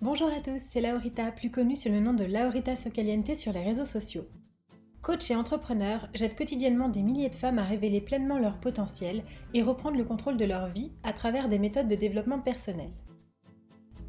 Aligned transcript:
Bonjour 0.00 0.28
à 0.28 0.40
tous, 0.40 0.60
c'est 0.70 0.80
Laurita, 0.80 1.32
plus 1.32 1.50
connue 1.50 1.74
sous 1.74 1.88
le 1.88 1.98
nom 1.98 2.12
de 2.12 2.22
Laurita 2.22 2.76
Socaliente 2.76 3.34
sur 3.34 3.52
les 3.52 3.64
réseaux 3.64 3.84
sociaux. 3.84 4.28
Coach 5.02 5.28
et 5.28 5.34
entrepreneur, 5.34 6.08
j'aide 6.14 6.36
quotidiennement 6.36 6.88
des 6.88 7.02
milliers 7.02 7.30
de 7.30 7.34
femmes 7.34 7.58
à 7.58 7.64
révéler 7.64 8.00
pleinement 8.00 8.38
leur 8.38 8.60
potentiel 8.60 9.24
et 9.54 9.62
reprendre 9.62 9.98
le 9.98 10.04
contrôle 10.04 10.36
de 10.36 10.44
leur 10.44 10.68
vie 10.68 10.92
à 11.02 11.12
travers 11.12 11.48
des 11.48 11.58
méthodes 11.58 11.88
de 11.88 11.96
développement 11.96 12.38
personnel. 12.38 12.92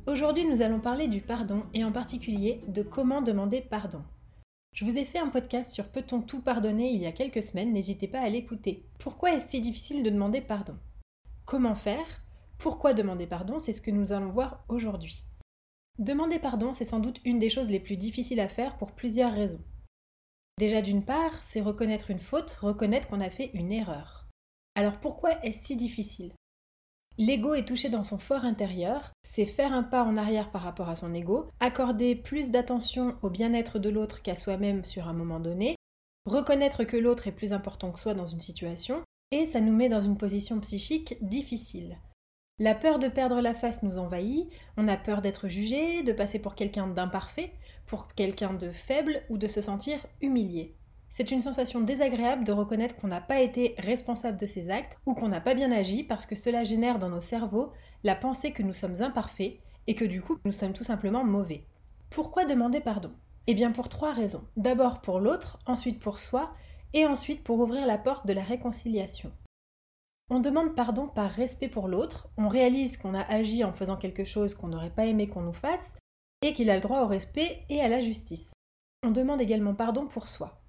Aujourd'hui, 0.05 0.45
nous 0.45 0.61
allons 0.61 0.79
parler 0.79 1.07
du 1.07 1.21
pardon 1.21 1.63
et 1.73 1.83
en 1.83 1.91
particulier 1.91 2.61
de 2.67 2.83
comment 2.83 3.23
demander 3.23 3.59
pardon. 3.59 4.03
Je 4.75 4.85
vous 4.85 4.99
ai 4.99 5.05
fait 5.05 5.17
un 5.17 5.29
podcast 5.29 5.73
sur 5.73 5.89
Peut-on 5.89 6.21
tout 6.21 6.41
pardonner 6.41 6.91
il 6.91 7.01
y 7.01 7.07
a 7.07 7.11
quelques 7.11 7.41
semaines, 7.41 7.73
n'hésitez 7.73 8.07
pas 8.07 8.21
à 8.21 8.29
l'écouter. 8.29 8.85
Pourquoi 8.99 9.33
est-ce 9.33 9.49
si 9.49 9.59
difficile 9.59 10.03
de 10.03 10.11
demander 10.11 10.41
pardon? 10.41 10.77
Comment 11.45 11.73
faire? 11.73 12.21
Pourquoi 12.59 12.93
demander 12.93 13.25
pardon? 13.25 13.57
C'est 13.57 13.71
ce 13.71 13.81
que 13.81 13.89
nous 13.89 14.11
allons 14.11 14.29
voir 14.29 14.63
aujourd'hui. 14.69 15.23
Demander 15.99 16.39
pardon, 16.39 16.71
c'est 16.71 16.85
sans 16.85 16.99
doute 16.99 17.19
une 17.25 17.39
des 17.39 17.49
choses 17.49 17.69
les 17.69 17.79
plus 17.81 17.97
difficiles 17.97 18.39
à 18.39 18.47
faire 18.47 18.77
pour 18.77 18.93
plusieurs 18.93 19.33
raisons. 19.33 19.61
Déjà 20.57 20.81
d'une 20.81 21.03
part, 21.03 21.43
c'est 21.43 21.59
reconnaître 21.59 22.09
une 22.09 22.19
faute, 22.19 22.51
reconnaître 22.61 23.09
qu'on 23.09 23.19
a 23.19 23.29
fait 23.29 23.51
une 23.53 23.73
erreur. 23.73 24.29
Alors 24.75 25.01
pourquoi 25.01 25.43
est-ce 25.43 25.65
si 25.65 25.75
difficile? 25.75 26.33
L'ego 27.17 27.53
est 27.53 27.67
touché 27.67 27.89
dans 27.89 28.03
son 28.03 28.17
fort 28.17 28.45
intérieur, 28.45 29.11
c'est 29.23 29.45
faire 29.45 29.73
un 29.73 29.83
pas 29.83 30.05
en 30.05 30.15
arrière 30.15 30.51
par 30.51 30.61
rapport 30.61 30.87
à 30.87 30.95
son 30.95 31.13
ego, 31.13 31.49
accorder 31.59 32.15
plus 32.15 32.51
d'attention 32.51 33.17
au 33.21 33.29
bien-être 33.29 33.77
de 33.77 33.89
l'autre 33.89 34.21
qu'à 34.21 34.35
soi-même 34.35 34.85
sur 34.85 35.09
un 35.09 35.13
moment 35.13 35.41
donné, 35.41 35.75
reconnaître 36.25 36.85
que 36.85 36.95
l'autre 36.95 37.27
est 37.27 37.33
plus 37.33 37.51
important 37.51 37.91
que 37.91 37.99
soi 37.99 38.13
dans 38.13 38.25
une 38.25 38.39
situation, 38.39 39.03
et 39.31 39.43
ça 39.43 39.59
nous 39.59 39.75
met 39.75 39.89
dans 39.89 39.99
une 39.99 40.17
position 40.17 40.61
psychique 40.61 41.17
difficile. 41.21 41.97
La 42.61 42.75
peur 42.75 42.99
de 42.99 43.07
perdre 43.07 43.39
la 43.39 43.53
face 43.53 43.83
nous 43.83 43.99
envahit, 43.99 44.49
on 44.75 44.89
a 44.89 44.97
peur 44.97 45.21
d'être 45.21 45.47
jugé, 45.47 46.03
de 46.03 46.11
passer 46.11 46.39
pour 46.39 46.55
quelqu'un 46.55 46.87
d'imparfait, 46.87 47.53
pour 47.85 48.13
quelqu'un 48.13 48.53
de 48.53 48.69
faible 48.71 49.21
ou 49.29 49.37
de 49.37 49.47
se 49.47 49.61
sentir 49.61 49.99
humilié. 50.21 50.75
C'est 51.07 51.31
une 51.31 51.39
sensation 51.39 51.79
désagréable 51.79 52.43
de 52.43 52.51
reconnaître 52.51 52.97
qu'on 52.97 53.07
n'a 53.07 53.21
pas 53.21 53.39
été 53.39 53.75
responsable 53.77 54.37
de 54.37 54.45
ses 54.45 54.69
actes 54.69 54.97
ou 55.05 55.13
qu'on 55.13 55.29
n'a 55.29 55.39
pas 55.39 55.55
bien 55.55 55.71
agi 55.71 56.03
parce 56.03 56.25
que 56.25 56.35
cela 56.35 56.65
génère 56.65 56.99
dans 56.99 57.07
nos 57.07 57.21
cerveaux 57.21 57.71
la 58.03 58.13
pensée 58.13 58.51
que 58.51 58.61
nous 58.61 58.73
sommes 58.73 59.01
imparfaits 59.01 59.53
et 59.87 59.95
que 59.95 60.05
du 60.05 60.21
coup 60.21 60.37
nous 60.43 60.51
sommes 60.51 60.73
tout 60.73 60.83
simplement 60.83 61.23
mauvais. 61.23 61.63
Pourquoi 62.09 62.43
demander 62.43 62.81
pardon? 62.81 63.11
Eh 63.47 63.53
bien 63.53 63.71
pour 63.71 63.87
trois 63.87 64.11
raisons. 64.11 64.43
D'abord 64.57 64.99
pour 64.99 65.21
l'autre, 65.21 65.59
ensuite 65.65 65.99
pour 65.99 66.19
soi 66.19 66.53
et 66.93 67.05
ensuite 67.05 67.41
pour 67.41 67.59
ouvrir 67.59 67.85
la 67.87 67.97
porte 67.97 68.27
de 68.27 68.33
la 68.33 68.43
réconciliation. 68.43 69.31
On 70.29 70.39
demande 70.39 70.75
pardon 70.75 71.07
par 71.07 71.31
respect 71.31 71.69
pour 71.69 71.87
l'autre, 71.87 72.29
on 72.37 72.47
réalise 72.47 72.97
qu'on 72.97 73.15
a 73.15 73.21
agi 73.21 73.63
en 73.63 73.73
faisant 73.73 73.97
quelque 73.97 74.23
chose 74.23 74.53
qu'on 74.53 74.67
n'aurait 74.67 74.93
pas 74.93 75.05
aimé 75.05 75.27
qu'on 75.27 75.41
nous 75.41 75.53
fasse, 75.53 75.95
et 76.41 76.53
qu'il 76.53 76.69
a 76.69 76.75
le 76.75 76.81
droit 76.81 77.03
au 77.03 77.07
respect 77.07 77.63
et 77.69 77.81
à 77.81 77.87
la 77.87 78.01
justice. 78.01 78.53
On 79.03 79.11
demande 79.11 79.41
également 79.41 79.73
pardon 79.73 80.07
pour 80.07 80.27
soi. 80.27 80.61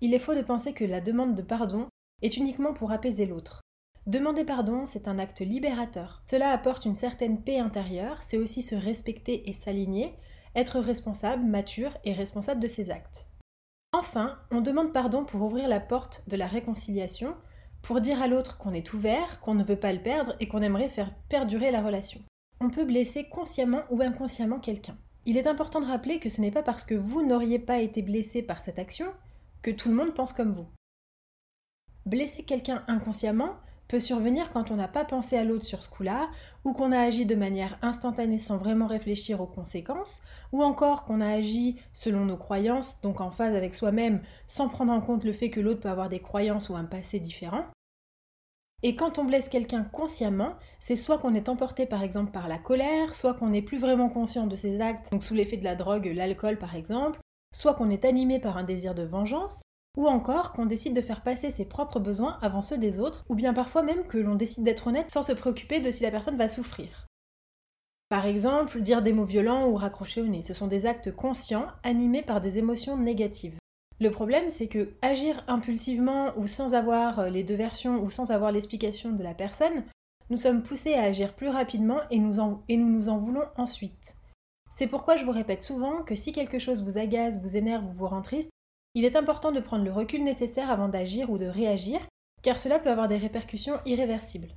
Il 0.00 0.14
est 0.14 0.18
faux 0.18 0.34
de 0.34 0.42
penser 0.42 0.72
que 0.72 0.84
la 0.84 1.00
demande 1.00 1.34
de 1.34 1.42
pardon 1.42 1.88
est 2.22 2.36
uniquement 2.36 2.72
pour 2.72 2.92
apaiser 2.92 3.26
l'autre. 3.26 3.60
Demander 4.06 4.44
pardon, 4.44 4.86
c'est 4.86 5.06
un 5.06 5.18
acte 5.18 5.40
libérateur. 5.40 6.22
Cela 6.26 6.50
apporte 6.50 6.84
une 6.84 6.96
certaine 6.96 7.42
paix 7.42 7.58
intérieure, 7.58 8.22
c'est 8.22 8.38
aussi 8.38 8.62
se 8.62 8.74
respecter 8.74 9.48
et 9.48 9.52
s'aligner, 9.52 10.14
être 10.54 10.80
responsable, 10.80 11.44
mature 11.44 11.96
et 12.04 12.12
responsable 12.12 12.60
de 12.60 12.68
ses 12.68 12.90
actes. 12.90 13.26
Enfin, 13.92 14.38
on 14.50 14.60
demande 14.60 14.92
pardon 14.92 15.24
pour 15.24 15.42
ouvrir 15.42 15.68
la 15.68 15.80
porte 15.80 16.28
de 16.28 16.36
la 16.36 16.46
réconciliation, 16.46 17.34
pour 17.82 18.00
dire 18.00 18.20
à 18.20 18.28
l'autre 18.28 18.58
qu'on 18.58 18.72
est 18.72 18.92
ouvert, 18.92 19.40
qu'on 19.40 19.54
ne 19.54 19.64
veut 19.64 19.78
pas 19.78 19.92
le 19.92 20.02
perdre 20.02 20.34
et 20.40 20.48
qu'on 20.48 20.62
aimerait 20.62 20.88
faire 20.88 21.14
perdurer 21.28 21.70
la 21.70 21.82
relation. 21.82 22.20
On 22.60 22.70
peut 22.70 22.84
blesser 22.84 23.28
consciemment 23.28 23.82
ou 23.90 24.02
inconsciemment 24.02 24.58
quelqu'un. 24.58 24.96
Il 25.26 25.36
est 25.36 25.46
important 25.46 25.80
de 25.80 25.86
rappeler 25.86 26.18
que 26.18 26.28
ce 26.28 26.40
n'est 26.40 26.50
pas 26.50 26.62
parce 26.62 26.84
que 26.84 26.94
vous 26.94 27.24
n'auriez 27.24 27.58
pas 27.58 27.78
été 27.80 28.02
blessé 28.02 28.42
par 28.42 28.60
cette 28.60 28.78
action 28.78 29.06
que 29.62 29.70
tout 29.70 29.88
le 29.88 29.94
monde 29.94 30.14
pense 30.14 30.32
comme 30.32 30.52
vous. 30.52 30.66
Blesser 32.06 32.44
quelqu'un 32.44 32.84
inconsciemment 32.88 33.56
peut 33.88 34.00
survenir 34.00 34.52
quand 34.52 34.70
on 34.70 34.76
n'a 34.76 34.88
pas 34.88 35.04
pensé 35.04 35.36
à 35.36 35.44
l'autre 35.44 35.64
sur 35.64 35.82
ce 35.82 35.88
coup-là, 35.88 36.28
ou 36.64 36.72
qu'on 36.72 36.92
a 36.92 37.00
agi 37.00 37.26
de 37.26 37.34
manière 37.34 37.78
instantanée 37.82 38.38
sans 38.38 38.58
vraiment 38.58 38.86
réfléchir 38.86 39.40
aux 39.40 39.46
conséquences, 39.46 40.20
ou 40.52 40.62
encore 40.62 41.04
qu'on 41.04 41.20
a 41.20 41.28
agi 41.28 41.80
selon 41.94 42.26
nos 42.26 42.36
croyances, 42.36 43.00
donc 43.00 43.20
en 43.20 43.30
phase 43.30 43.54
avec 43.54 43.74
soi-même, 43.74 44.22
sans 44.46 44.68
prendre 44.68 44.92
en 44.92 45.00
compte 45.00 45.24
le 45.24 45.32
fait 45.32 45.50
que 45.50 45.60
l'autre 45.60 45.80
peut 45.80 45.88
avoir 45.88 46.08
des 46.08 46.20
croyances 46.20 46.68
ou 46.68 46.76
un 46.76 46.84
passé 46.84 47.18
différent. 47.18 47.64
Et 48.82 48.94
quand 48.94 49.18
on 49.18 49.24
blesse 49.24 49.48
quelqu'un 49.48 49.82
consciemment, 49.82 50.54
c'est 50.78 50.94
soit 50.94 51.18
qu'on 51.18 51.34
est 51.34 51.48
emporté 51.48 51.84
par 51.84 52.04
exemple 52.04 52.30
par 52.30 52.46
la 52.46 52.58
colère, 52.58 53.12
soit 53.14 53.34
qu'on 53.34 53.48
n'est 53.48 53.62
plus 53.62 53.78
vraiment 53.78 54.08
conscient 54.08 54.46
de 54.46 54.54
ses 54.54 54.80
actes, 54.80 55.10
donc 55.10 55.24
sous 55.24 55.34
l'effet 55.34 55.56
de 55.56 55.64
la 55.64 55.74
drogue, 55.74 56.12
l'alcool 56.14 56.58
par 56.58 56.76
exemple, 56.76 57.18
soit 57.52 57.74
qu'on 57.74 57.90
est 57.90 58.04
animé 58.04 58.38
par 58.38 58.56
un 58.56 58.62
désir 58.62 58.94
de 58.94 59.02
vengeance, 59.02 59.62
ou 59.98 60.06
encore 60.06 60.52
qu'on 60.52 60.64
décide 60.64 60.94
de 60.94 61.00
faire 61.00 61.22
passer 61.22 61.50
ses 61.50 61.64
propres 61.64 61.98
besoins 61.98 62.38
avant 62.40 62.60
ceux 62.60 62.78
des 62.78 63.00
autres, 63.00 63.24
ou 63.28 63.34
bien 63.34 63.52
parfois 63.52 63.82
même 63.82 64.06
que 64.06 64.16
l'on 64.16 64.36
décide 64.36 64.62
d'être 64.62 64.86
honnête 64.86 65.10
sans 65.10 65.22
se 65.22 65.32
préoccuper 65.32 65.80
de 65.80 65.90
si 65.90 66.04
la 66.04 66.12
personne 66.12 66.36
va 66.36 66.46
souffrir. 66.46 67.08
Par 68.08 68.24
exemple, 68.24 68.80
dire 68.80 69.02
des 69.02 69.12
mots 69.12 69.24
violents 69.24 69.68
ou 69.68 69.74
raccrocher 69.74 70.22
au 70.22 70.26
nez, 70.28 70.40
ce 70.40 70.54
sont 70.54 70.68
des 70.68 70.86
actes 70.86 71.10
conscients 71.10 71.66
animés 71.82 72.22
par 72.22 72.40
des 72.40 72.58
émotions 72.58 72.96
négatives. 72.96 73.58
Le 74.00 74.12
problème, 74.12 74.50
c'est 74.50 74.68
que 74.68 74.94
agir 75.02 75.42
impulsivement 75.48 76.30
ou 76.36 76.46
sans 76.46 76.74
avoir 76.74 77.18
euh, 77.18 77.28
les 77.28 77.42
deux 77.42 77.56
versions 77.56 78.00
ou 78.00 78.08
sans 78.08 78.30
avoir 78.30 78.52
l'explication 78.52 79.10
de 79.10 79.24
la 79.24 79.34
personne, 79.34 79.82
nous 80.30 80.36
sommes 80.36 80.62
poussés 80.62 80.94
à 80.94 81.02
agir 81.02 81.34
plus 81.34 81.48
rapidement 81.48 81.98
et 82.10 82.18
nous, 82.20 82.34
nous 82.68 83.08
en 83.08 83.18
voulons 83.18 83.46
ensuite. 83.56 84.14
C'est 84.70 84.86
pourquoi 84.86 85.16
je 85.16 85.24
vous 85.24 85.32
répète 85.32 85.62
souvent 85.62 86.04
que 86.04 86.14
si 86.14 86.30
quelque 86.30 86.60
chose 86.60 86.84
vous 86.84 86.98
agace, 86.98 87.40
vous 87.40 87.56
énerve 87.56 87.84
ou 87.84 87.92
vous 87.92 88.06
rend 88.06 88.22
triste, 88.22 88.52
il 88.94 89.04
est 89.04 89.16
important 89.16 89.52
de 89.52 89.60
prendre 89.60 89.84
le 89.84 89.92
recul 89.92 90.24
nécessaire 90.24 90.70
avant 90.70 90.88
d'agir 90.88 91.30
ou 91.30 91.38
de 91.38 91.46
réagir, 91.46 92.00
car 92.42 92.58
cela 92.58 92.78
peut 92.78 92.90
avoir 92.90 93.08
des 93.08 93.16
répercussions 93.16 93.80
irréversibles. 93.86 94.54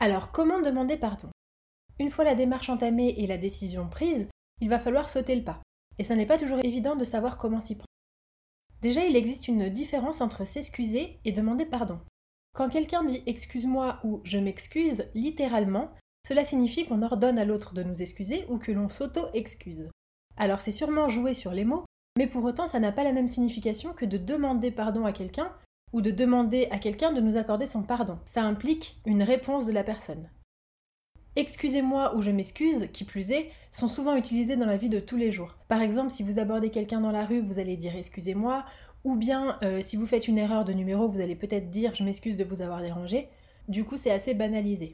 Alors, 0.00 0.32
comment 0.32 0.60
demander 0.60 0.96
pardon? 0.96 1.30
Une 1.98 2.10
fois 2.10 2.24
la 2.24 2.34
démarche 2.34 2.68
entamée 2.68 3.14
et 3.18 3.26
la 3.26 3.38
décision 3.38 3.88
prise, 3.88 4.28
il 4.60 4.68
va 4.68 4.80
falloir 4.80 5.08
sauter 5.08 5.36
le 5.36 5.44
pas. 5.44 5.62
Et 5.98 6.02
ça 6.02 6.16
n'est 6.16 6.26
pas 6.26 6.38
toujours 6.38 6.58
évident 6.64 6.96
de 6.96 7.04
savoir 7.04 7.38
comment 7.38 7.60
s'y 7.60 7.76
prendre. 7.76 7.86
Déjà, 8.82 9.04
il 9.04 9.16
existe 9.16 9.48
une 9.48 9.70
différence 9.70 10.20
entre 10.20 10.44
s'excuser 10.44 11.20
et 11.24 11.32
demander 11.32 11.64
pardon. 11.64 12.00
Quand 12.54 12.68
quelqu'un 12.68 13.04
dit 13.04 13.22
excuse-moi 13.26 14.00
ou 14.04 14.20
je 14.24 14.38
m'excuse, 14.38 15.08
littéralement, 15.14 15.90
cela 16.26 16.44
signifie 16.44 16.86
qu'on 16.86 17.02
ordonne 17.02 17.38
à 17.38 17.44
l'autre 17.44 17.74
de 17.74 17.82
nous 17.82 18.02
excuser 18.02 18.44
ou 18.48 18.58
que 18.58 18.72
l'on 18.72 18.88
s'auto-excuse. 18.88 19.88
Alors 20.36 20.60
c'est 20.60 20.72
sûrement 20.72 21.08
jouer 21.08 21.34
sur 21.34 21.52
les 21.52 21.64
mots, 21.64 21.84
mais 22.16 22.26
pour 22.26 22.44
autant, 22.44 22.66
ça 22.66 22.80
n'a 22.80 22.92
pas 22.92 23.04
la 23.04 23.12
même 23.12 23.28
signification 23.28 23.92
que 23.92 24.04
de 24.04 24.18
demander 24.18 24.70
pardon 24.70 25.04
à 25.04 25.12
quelqu'un 25.12 25.50
ou 25.92 26.00
de 26.00 26.10
demander 26.10 26.68
à 26.70 26.78
quelqu'un 26.78 27.12
de 27.12 27.20
nous 27.20 27.36
accorder 27.36 27.66
son 27.66 27.82
pardon. 27.82 28.18
Ça 28.24 28.42
implique 28.42 29.00
une 29.06 29.22
réponse 29.22 29.64
de 29.64 29.72
la 29.72 29.84
personne. 29.84 30.28
Excusez-moi 31.36 32.14
ou 32.16 32.22
je 32.22 32.30
m'excuse, 32.30 32.88
qui 32.92 33.04
plus 33.04 33.32
est, 33.32 33.50
sont 33.72 33.88
souvent 33.88 34.14
utilisés 34.14 34.54
dans 34.54 34.66
la 34.66 34.76
vie 34.76 34.88
de 34.88 35.00
tous 35.00 35.16
les 35.16 35.32
jours. 35.32 35.56
Par 35.66 35.82
exemple, 35.82 36.10
si 36.10 36.22
vous 36.22 36.38
abordez 36.38 36.70
quelqu'un 36.70 37.00
dans 37.00 37.10
la 37.10 37.24
rue, 37.24 37.40
vous 37.40 37.58
allez 37.58 37.76
dire 37.76 37.96
excusez-moi, 37.96 38.64
ou 39.02 39.16
bien 39.16 39.58
euh, 39.64 39.80
si 39.80 39.96
vous 39.96 40.06
faites 40.06 40.28
une 40.28 40.38
erreur 40.38 40.64
de 40.64 40.72
numéro, 40.72 41.08
vous 41.08 41.20
allez 41.20 41.34
peut-être 41.34 41.70
dire 41.70 41.94
je 41.94 42.04
m'excuse 42.04 42.36
de 42.36 42.44
vous 42.44 42.62
avoir 42.62 42.80
dérangé. 42.80 43.28
Du 43.68 43.82
coup, 43.84 43.96
c'est 43.96 44.12
assez 44.12 44.34
banalisé. 44.34 44.92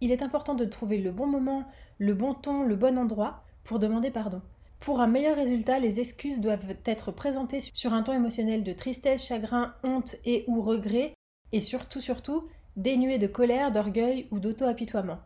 Il 0.00 0.10
est 0.10 0.22
important 0.22 0.54
de 0.54 0.64
trouver 0.64 0.98
le 0.98 1.12
bon 1.12 1.26
moment, 1.26 1.64
le 1.98 2.14
bon 2.14 2.34
ton, 2.34 2.62
le 2.64 2.74
bon 2.74 2.98
endroit 2.98 3.44
pour 3.62 3.78
demander 3.78 4.10
pardon. 4.10 4.42
Pour 4.80 5.00
un 5.00 5.06
meilleur 5.06 5.36
résultat, 5.36 5.78
les 5.78 6.00
excuses 6.00 6.40
doivent 6.40 6.76
être 6.84 7.10
présentées 7.10 7.60
sur 7.60 7.92
un 7.92 8.02
ton 8.02 8.12
émotionnel 8.12 8.62
de 8.62 8.72
tristesse, 8.72 9.26
chagrin, 9.26 9.74
honte 9.82 10.16
et 10.24 10.44
ou 10.46 10.62
regret, 10.62 11.14
et 11.52 11.60
surtout, 11.60 12.00
surtout, 12.00 12.48
dénué 12.76 13.18
de 13.18 13.26
colère, 13.26 13.72
d'orgueil 13.72 14.28
ou 14.30 14.38
d'auto-apitoiement. 14.38 15.18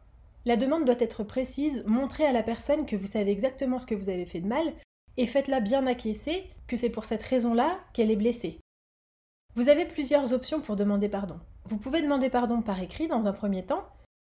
La 0.46 0.56
demande 0.56 0.86
doit 0.86 0.94
être 0.98 1.24
précise, 1.24 1.82
montrez 1.86 2.24
à 2.24 2.32
la 2.32 2.42
personne 2.42 2.86
que 2.86 2.96
vous 2.96 3.06
savez 3.06 3.30
exactement 3.30 3.78
ce 3.78 3.86
que 3.86 3.94
vous 3.94 4.08
avez 4.08 4.24
fait 4.24 4.40
de 4.40 4.46
mal, 4.46 4.72
et 5.16 5.26
faites-la 5.26 5.60
bien 5.60 5.86
acquiescer 5.86 6.44
que 6.66 6.76
c'est 6.76 6.88
pour 6.88 7.04
cette 7.04 7.22
raison-là 7.22 7.78
qu'elle 7.92 8.10
est 8.10 8.16
blessée. 8.16 8.58
Vous 9.56 9.68
avez 9.68 9.84
plusieurs 9.84 10.32
options 10.32 10.60
pour 10.60 10.76
demander 10.76 11.08
pardon. 11.08 11.38
Vous 11.64 11.76
pouvez 11.76 12.00
demander 12.00 12.30
pardon 12.30 12.62
par 12.62 12.80
écrit 12.80 13.08
dans 13.08 13.26
un 13.26 13.32
premier 13.32 13.66
temps, 13.66 13.84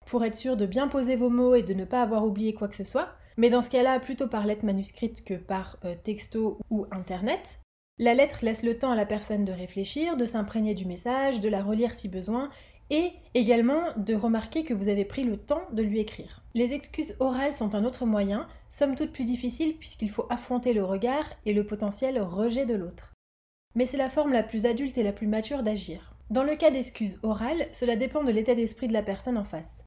pour 0.06 0.24
être 0.24 0.36
sûr 0.36 0.56
de 0.56 0.64
bien 0.64 0.88
poser 0.88 1.16
vos 1.16 1.28
mots 1.28 1.54
et 1.54 1.62
de 1.62 1.74
ne 1.74 1.84
pas 1.84 2.00
avoir 2.00 2.24
oublié 2.24 2.54
quoi 2.54 2.68
que 2.68 2.76
ce 2.76 2.84
soit, 2.84 3.10
mais 3.38 3.50
dans 3.50 3.62
ce 3.62 3.70
cas-là, 3.70 4.00
plutôt 4.00 4.26
par 4.26 4.46
lettre 4.46 4.64
manuscrite 4.64 5.24
que 5.24 5.34
par 5.34 5.78
euh, 5.84 5.94
texto 6.04 6.58
ou 6.70 6.86
internet. 6.90 7.60
La 7.96 8.12
lettre 8.12 8.40
laisse 8.42 8.64
le 8.64 8.78
temps 8.78 8.90
à 8.90 8.96
la 8.96 9.06
personne 9.06 9.44
de 9.44 9.52
réfléchir, 9.52 10.16
de 10.16 10.26
s'imprégner 10.26 10.74
du 10.74 10.84
message, 10.84 11.40
de 11.40 11.48
la 11.48 11.62
relire 11.62 11.94
si 11.94 12.08
besoin, 12.08 12.50
et 12.90 13.12
également 13.34 13.82
de 13.96 14.14
remarquer 14.14 14.64
que 14.64 14.74
vous 14.74 14.88
avez 14.88 15.04
pris 15.04 15.22
le 15.22 15.36
temps 15.36 15.62
de 15.72 15.82
lui 15.82 16.00
écrire. 16.00 16.42
Les 16.54 16.74
excuses 16.74 17.14
orales 17.20 17.54
sont 17.54 17.74
un 17.74 17.84
autre 17.84 18.06
moyen, 18.06 18.48
somme 18.70 18.96
toute 18.96 19.12
plus 19.12 19.24
difficile 19.24 19.76
puisqu'il 19.76 20.10
faut 20.10 20.26
affronter 20.30 20.72
le 20.72 20.84
regard 20.84 21.26
et 21.46 21.52
le 21.52 21.66
potentiel 21.66 22.20
rejet 22.20 22.66
de 22.66 22.74
l'autre. 22.74 23.12
Mais 23.74 23.86
c'est 23.86 23.96
la 23.96 24.10
forme 24.10 24.32
la 24.32 24.42
plus 24.42 24.66
adulte 24.66 24.98
et 24.98 25.04
la 25.04 25.12
plus 25.12 25.26
mature 25.26 25.62
d'agir. 25.62 26.14
Dans 26.30 26.42
le 26.42 26.56
cas 26.56 26.70
d'excuses 26.70 27.20
orales, 27.22 27.68
cela 27.72 27.94
dépend 27.94 28.24
de 28.24 28.32
l'état 28.32 28.54
d'esprit 28.54 28.88
de 28.88 28.92
la 28.92 29.02
personne 29.02 29.38
en 29.38 29.44
face. 29.44 29.82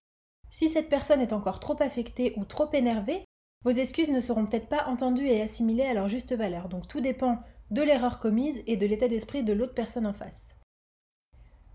Si 0.50 0.70
cette 0.70 0.90
personne 0.90 1.22
est 1.22 1.34
encore 1.34 1.60
trop 1.60 1.82
affectée 1.82 2.34
ou 2.38 2.46
trop 2.46 2.72
énervée, 2.74 3.26
Vos 3.64 3.72
excuses 3.72 4.10
ne 4.10 4.22
seront 4.22 4.46
peut-être 4.46 4.70
pas 4.70 4.88
entendues 4.88 5.28
et 5.28 5.42
assimilées 5.42 5.86
à 5.86 5.94
leur 5.94 6.10
juste 6.10 6.36
valeur, 6.36 6.68
donc 6.68 6.88
tout 6.88 7.00
dépend 7.00 7.40
de 7.70 7.84
l'erreur 7.84 8.20
commise 8.20 8.62
et 8.66 8.76
de 8.76 8.88
l'état 8.88 9.08
d'esprit 9.08 9.44
de 9.44 9.54
l'autre 9.54 9.76
personne 9.76 10.08
en 10.08 10.14
face. 10.14 10.56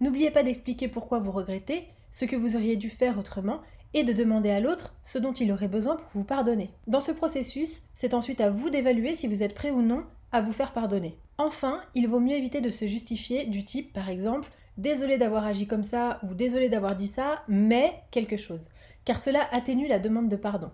N'oubliez 0.01 0.31
pas 0.31 0.43
d'expliquer 0.43 0.89
pourquoi 0.89 1.21
vous 1.21 1.31
regrettez, 1.31 1.87
ce 2.11 2.25
que 2.25 2.37
vous 2.37 2.57
auriez 2.57 2.77
dû 2.77 2.91
faire 2.91 3.19
autrement, 3.19 3.61
et 3.95 4.05
de 4.05 4.13
demander 4.13 4.51
à 4.51 4.61
l'autre 4.61 4.95
ce 5.05 5.19
dont 5.19 5.33
il 5.33 5.53
aurait 5.53 5.69
besoin 5.69 5.97
pour 5.97 6.11
vous 6.13 6.25
pardonner. 6.25 6.71
Dans 6.87 7.01
ce 7.01 7.13
processus, 7.13 7.83
c'est 7.95 8.15
ensuite 8.15 8.41
à 8.41 8.51
vous 8.51 8.69
d'évaluer 8.69 9.15
si 9.15 9.29
vous 9.29 9.43
êtes 9.43 9.55
prêt 9.55 9.71
ou 9.71 9.81
non 9.81 10.05
à 10.33 10.43
vous 10.43 10.53
faire 10.53 10.73
pardonner. 10.73 11.17
Enfin, 11.39 11.81
il 11.95 12.09
vaut 12.09 12.21
mieux 12.21 12.37
éviter 12.37 12.61
de 12.61 12.71
se 12.71 12.87
justifier 12.87 13.47
du 13.47 13.65
type, 13.65 13.93
par 13.93 14.11
exemple, 14.11 14.51
désolé 14.77 15.17
d'avoir 15.19 15.47
agi 15.47 15.67
comme 15.67 15.85
ça 15.85 16.21
ou 16.25 16.35
désolé 16.35 16.69
d'avoir 16.69 16.97
dit 16.97 17.07
ça, 17.07 17.43
mais 17.49 17.95
quelque 18.11 18.37
chose, 18.37 18.69
car 19.05 19.19
cela 19.19 19.49
atténue 19.53 19.87
la 19.87 20.01
demande 20.01 20.29
de 20.29 20.37
pardon. 20.37 20.71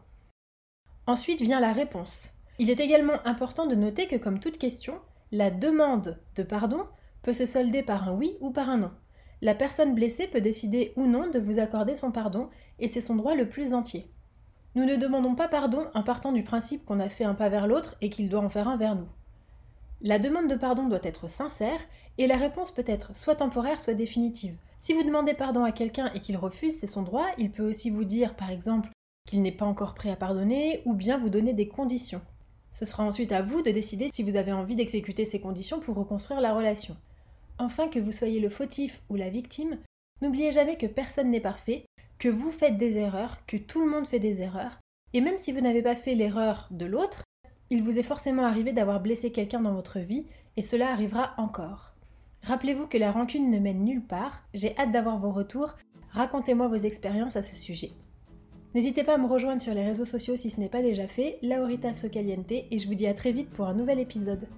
Ensuite 1.07 1.43
vient 1.43 1.61
la 1.61 1.73
réponse. 1.73 2.31
Il 2.59 2.71
est 2.71 2.81
également 2.81 3.25
important 3.25 3.67
de 3.67 3.75
noter 3.75 4.07
que 4.07 4.17
comme 4.17 4.39
toute 4.39 4.59
question, 4.59 5.01
la 5.33 5.51
demande 5.51 6.21
de 6.37 6.43
pardon 6.43 6.87
peut 7.23 7.33
se 7.33 7.47
solder 7.47 7.83
par 7.83 8.09
un 8.09 8.13
oui 8.13 8.37
ou 8.41 8.51
par 8.51 8.69
un 8.69 8.79
non. 8.79 8.93
La 9.41 9.57
personne 9.57 9.95
blessée 9.95 10.29
peut 10.29 10.41
décider 10.41 10.93
ou 10.95 11.07
non 11.07 11.29
de 11.29 11.41
vous 11.41 11.59
accorder 11.59 11.97
son 11.97 12.13
pardon, 12.13 12.49
et 12.79 12.87
c'est 12.87 13.01
son 13.01 13.17
droit 13.17 13.35
le 13.35 13.49
plus 13.49 13.75
entier. 13.75 14.09
Nous 14.77 14.85
ne 14.85 14.95
demandons 14.95 15.35
pas 15.35 15.49
pardon 15.49 15.87
en 15.95 16.05
partant 16.05 16.31
du 16.31 16.45
principe 16.45 16.85
qu'on 16.85 17.01
a 17.01 17.09
fait 17.09 17.25
un 17.25 17.35
pas 17.35 17.49
vers 17.49 17.67
l'autre 17.67 17.97
et 18.01 18.09
qu'il 18.09 18.29
doit 18.29 18.41
en 18.41 18.49
faire 18.49 18.69
un 18.69 18.77
vers 18.77 18.95
nous. 18.95 19.09
La 20.01 20.21
demande 20.21 20.49
de 20.49 20.55
pardon 20.55 20.89
doit 20.89 21.01
être 21.03 21.29
sincère 21.29 21.81
et 22.19 22.27
la 22.29 22.37
réponse 22.37 22.71
peut 22.71 22.85
être 22.87 23.15
soit 23.17 23.37
temporaire, 23.37 23.81
soit 23.81 23.95
définitive. 23.95 24.57
Si 24.79 24.95
vous 24.95 25.03
demandez 25.03 25.35
pardon 25.35 25.65
à 25.65 25.73
quelqu'un 25.73 26.11
et 26.15 26.21
qu'il 26.21 26.37
refuse, 26.37 26.77
c'est 26.79 26.87
son 26.87 27.03
droit. 27.03 27.27
Il 27.39 27.51
peut 27.51 27.69
aussi 27.69 27.91
vous 27.91 28.05
dire, 28.05 28.35
par 28.35 28.51
exemple, 28.51 28.91
qu'il 29.27 29.43
n'est 29.43 29.53
pas 29.53 29.67
encore 29.67 29.95
prêt 29.95 30.11
à 30.11 30.17
pardonner 30.17 30.83
ou 30.85 30.95
bien 30.95 31.19
vous 31.19 31.29
donner 31.29 31.53
des 31.53 31.69
conditions. 31.69 32.23
Ce 32.71 32.85
sera 32.85 33.05
ensuite 33.05 33.33
à 33.33 33.43
vous 33.43 33.63
de 33.63 33.71
décider 33.71 34.09
si 34.09 34.23
vous 34.23 34.37
avez 34.37 34.53
envie 34.53 34.77
d'exécuter 34.77 35.25
ces 35.25 35.41
conditions 35.41 35.81
pour 35.81 35.97
reconstruire 35.97 36.41
la 36.41 36.55
relation. 36.55 36.97
Enfin, 37.59 37.89
que 37.89 37.99
vous 37.99 38.13
soyez 38.13 38.41
le 38.41 38.49
fautif 38.49 39.03
ou 39.11 39.17
la 39.17 39.29
victime, 39.29 39.79
n'oubliez 40.21 40.53
jamais 40.53 40.77
que 40.77 40.87
personne 40.87 41.31
n'est 41.31 41.41
parfait, 41.41 41.85
que 42.19 42.29
vous 42.29 42.51
faites 42.51 42.79
des 42.79 42.99
erreurs, 42.99 43.45
que 43.47 43.57
tout 43.57 43.81
le 43.85 43.91
monde 43.91 44.07
fait 44.07 44.19
des 44.19 44.41
erreurs, 44.41 44.79
et 45.13 45.21
même 45.21 45.39
si 45.39 45.53
vous 45.53 45.61
n'avez 45.61 45.83
pas 45.83 45.97
fait 45.97 46.15
l'erreur 46.15 46.69
de 46.71 46.87
l'autre, 46.87 47.25
il 47.71 47.83
vous 47.83 47.99
est 47.99 48.03
forcément 48.03 48.45
arrivé 48.45 48.73
d'avoir 48.73 49.01
blessé 49.01 49.33
quelqu'un 49.33 49.61
dans 49.61 49.75
votre 49.75 49.99
vie, 49.99 50.27
et 50.57 50.63
cela 50.63 50.91
arrivera 50.91 51.35
encore. 51.37 51.95
Rappelez-vous 52.43 52.87
que 52.87 52.99
la 52.99 53.13
rancune 53.13 53.51
ne 53.51 53.59
mène 53.59 53.85
nulle 53.85 54.05
part, 54.05 54.45
j'ai 54.55 54.77
hâte 54.79 54.93
d'avoir 54.93 55.19
vos 55.19 55.31
retours, 55.31 55.75
racontez-moi 56.11 56.69
vos 56.69 56.77
expériences 56.77 57.37
à 57.37 57.43
ce 57.43 57.55
sujet. 57.55 57.93
N'hésitez 58.75 59.05
pas 59.05 59.15
à 59.15 59.19
me 59.19 59.27
rejoindre 59.27 59.61
sur 59.61 59.75
les 59.75 59.85
réseaux 59.85 60.07
sociaux 60.07 60.37
si 60.37 60.49
ce 60.49 60.59
n'est 60.59 60.69
pas 60.69 60.81
déjà 60.81 61.07
fait, 61.07 61.39
Laurita 61.43 61.93
Socaliente, 61.93 62.53
et 62.53 62.79
je 62.79 62.87
vous 62.87 62.95
dis 62.95 63.07
à 63.07 63.13
très 63.13 63.33
vite 63.33 63.51
pour 63.51 63.67
un 63.67 63.75
nouvel 63.75 63.99
épisode. 63.99 64.49